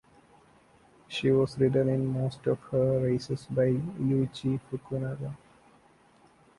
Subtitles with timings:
[1.07, 5.35] She was ridden in most of her races by Yuichi Fukunaga.